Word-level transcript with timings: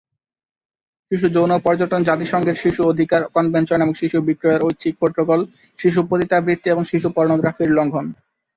শিশু 1.11 1.27
যৌন 1.35 1.51
পর্যটন 1.65 2.01
জাতিসংঘের 2.09 2.57
শিশু 2.63 2.81
অধিকার 2.91 3.21
কনভেনশন, 3.35 3.79
এবং 3.81 3.93
শিশু 4.01 4.17
বিক্রয়ের 4.27 4.65
ঐচ্ছিক 4.65 4.93
প্রটোকল, 5.01 5.39
শিশু 5.79 5.99
পতিতাবৃত্তি 6.09 6.67
এবং 6.69 6.83
শিশু 6.91 7.07
পর্নোগ্রাফির 7.17 7.69
লঙ্ঘন। 7.77 8.05